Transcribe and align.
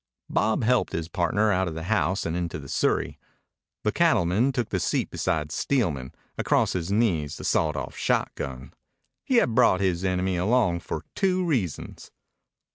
Bob 0.31 0.63
helped 0.63 0.93
his 0.93 1.07
partner 1.07 1.51
out 1.51 1.67
of 1.67 1.75
the 1.75 1.83
house 1.83 2.25
and 2.25 2.35
into 2.35 2.57
the 2.57 2.67
surrey. 2.67 3.19
The 3.83 3.91
cattleman 3.91 4.51
took 4.51 4.69
the 4.69 4.79
seat 4.79 5.11
beside 5.11 5.51
Steelman, 5.51 6.11
across 6.39 6.73
his 6.73 6.91
knees 6.91 7.37
the 7.37 7.43
sawed 7.43 7.75
off 7.77 7.95
shotgun. 7.95 8.73
He 9.23 9.35
had 9.35 9.53
brought 9.53 9.79
his 9.79 10.03
enemy 10.03 10.37
along 10.37 10.79
for 10.79 11.05
two 11.13 11.45
reasons. 11.45 12.09